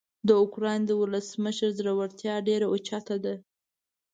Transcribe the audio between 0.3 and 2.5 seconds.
اوکراین د ولسمشر زړورتیا